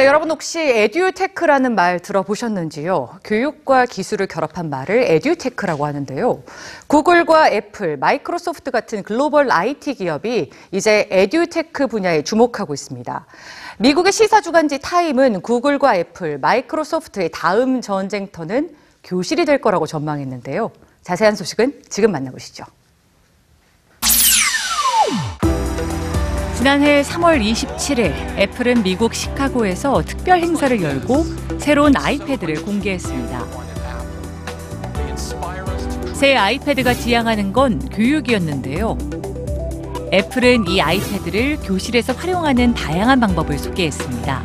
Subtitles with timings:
[0.00, 3.18] 네, 여러분 혹시 에듀테크라는 말 들어보셨는지요?
[3.22, 6.42] 교육과 기술을 결합한 말을 에듀테크라고 하는데요.
[6.86, 13.26] 구글과 애플, 마이크로소프트 같은 글로벌 IT 기업이 이제 에듀테크 분야에 주목하고 있습니다.
[13.78, 20.70] 미국의 시사 주간지 타임은 구글과 애플, 마이크로소프트의 다음 전쟁터는 교실이 될 거라고 전망했는데요.
[21.02, 22.64] 자세한 소식은 지금 만나보시죠.
[26.60, 31.24] 지난해 3월 27일 애플은 미국 시카고에서 특별 행사를 열고
[31.58, 33.46] 새로운 아이패드를 공개했습니다.
[36.12, 38.98] 새 아이패드가 지향하는 건 교육이었는데요.
[40.12, 44.44] 애플은 이 아이패드를 교실에서 활용하는 다양한 방법을 소개했습니다.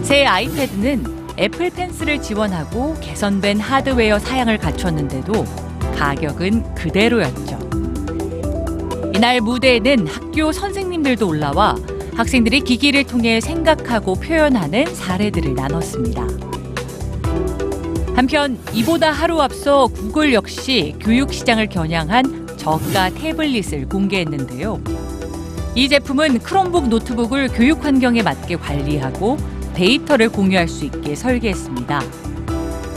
[0.00, 5.44] 새 아이패드는 애플 펜슬을 지원하고 개선된 하드웨어 사양을 갖췄는데도
[5.94, 7.81] 가격은 그대로였죠.
[9.22, 11.76] 이날 무대에는 학교 선생님들도 올라와
[12.16, 16.26] 학생들이 기기를 통해 생각하고 표현하는 사례들을 나눴습니다.
[18.16, 24.80] 한편 이보다 하루 앞서 구글 역시 교육 시장을 겨냥한 저가 태블릿을 공개했는데요.
[25.76, 29.36] 이 제품은 크롬북 노트북을 교육 환경에 맞게 관리하고
[29.74, 32.02] 데이터를 공유할 수 있게 설계했습니다.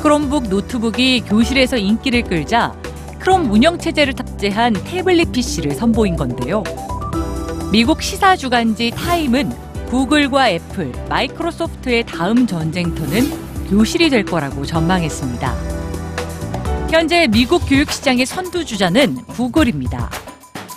[0.02, 2.76] 크롬북 노트북이 교실에서 인기를 끌자
[3.26, 6.64] 크롬 운영 체제를 탑재한 태블릿 PC를 선보인 건데요.
[7.72, 9.52] 미국 시사 주간지 타임은
[9.88, 15.56] 구글과 애플, 마이크로소프트의 다음 전쟁터는 교실이 될 거라고 전망했습니다.
[16.92, 20.12] 현재 미국 교육 시장의 선두주자는 구글입니다.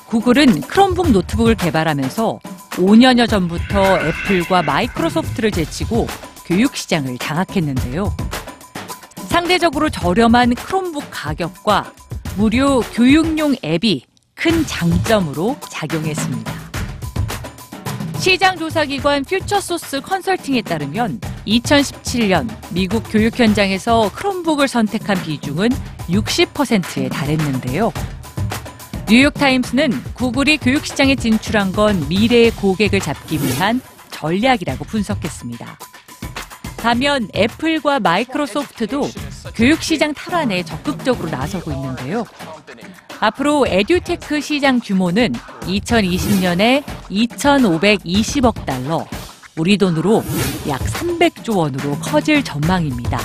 [0.07, 6.07] 구글은 크롬북 노트북을 개발하면서 5년여 전부터 애플과 마이크로소프트를 제치고
[6.47, 8.17] 교육 시장을 장악했는데요.
[9.29, 11.93] 상대적으로 저렴한 크롬북 가격과
[12.37, 16.53] 무료 교육용 앱이 큰 장점으로 작용했습니다.
[18.21, 25.69] 시장조사기관 퓨처소스 컨설팅에 따르면 2017년 미국 교육 현장에서 크롬북을 선택한 비중은
[26.09, 27.93] 60%에 달했는데요.
[29.09, 33.81] 뉴욕타임스는 구글이 교육 시장에 진출한 건 미래의 고객을 잡기 위한
[34.11, 35.79] 전략이라고 분석했습니다.
[36.79, 39.09] 반면 애플과 마이크로소프트도
[39.55, 42.25] 교육 시장 탈환에 적극적으로 나서고 있는데요.
[43.21, 45.33] 앞으로 에듀테크 시장 규모는
[45.63, 49.07] 2020년에 2,520억 달러,
[49.57, 50.23] 우리 돈으로
[50.69, 53.19] 약 300조 원으로 커질 전망입니다.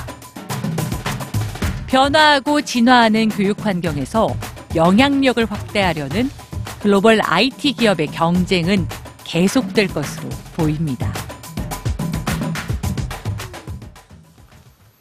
[1.88, 4.35] 변화하고 진화하는 교육 환경에서
[4.75, 6.29] 영향력을 확대하려는
[6.81, 8.88] 글로벌 IT 기업의 경쟁은
[9.23, 11.13] 계속될 것으로 보입니다.